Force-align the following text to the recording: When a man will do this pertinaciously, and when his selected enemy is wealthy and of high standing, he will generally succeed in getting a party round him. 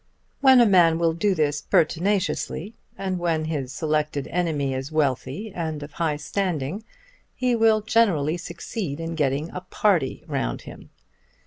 When 0.39 0.59
a 0.59 0.65
man 0.65 0.97
will 0.97 1.13
do 1.13 1.35
this 1.35 1.61
pertinaciously, 1.61 2.73
and 2.97 3.19
when 3.19 3.45
his 3.45 3.71
selected 3.71 4.27
enemy 4.29 4.73
is 4.73 4.91
wealthy 4.91 5.51
and 5.53 5.83
of 5.83 5.91
high 5.91 6.15
standing, 6.17 6.83
he 7.35 7.55
will 7.55 7.81
generally 7.81 8.37
succeed 8.37 8.99
in 8.99 9.13
getting 9.13 9.51
a 9.51 9.61
party 9.61 10.23
round 10.27 10.63
him. 10.63 10.89